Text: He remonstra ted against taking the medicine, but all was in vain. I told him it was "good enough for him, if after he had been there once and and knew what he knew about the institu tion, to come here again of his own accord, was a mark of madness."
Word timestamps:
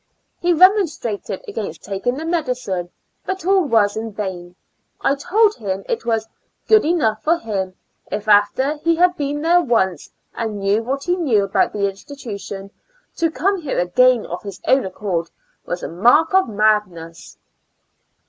He 0.39 0.51
remonstra 0.51 1.21
ted 1.23 1.43
against 1.47 1.83
taking 1.83 2.15
the 2.15 2.25
medicine, 2.25 2.89
but 3.23 3.45
all 3.45 3.63
was 3.65 3.95
in 3.95 4.11
vain. 4.11 4.55
I 4.99 5.13
told 5.13 5.53
him 5.57 5.85
it 5.87 6.07
was 6.07 6.27
"good 6.67 6.83
enough 6.85 7.21
for 7.23 7.37
him, 7.37 7.75
if 8.11 8.27
after 8.27 8.77
he 8.77 8.95
had 8.95 9.15
been 9.15 9.43
there 9.43 9.61
once 9.61 10.09
and 10.33 10.53
and 10.53 10.59
knew 10.59 10.81
what 10.81 11.03
he 11.03 11.15
knew 11.15 11.43
about 11.43 11.71
the 11.71 11.85
institu 11.87 12.39
tion, 12.39 12.71
to 13.17 13.29
come 13.29 13.61
here 13.61 13.77
again 13.77 14.25
of 14.25 14.41
his 14.41 14.59
own 14.67 14.87
accord, 14.87 15.29
was 15.67 15.83
a 15.83 15.87
mark 15.87 16.33
of 16.33 16.49
madness." 16.49 17.37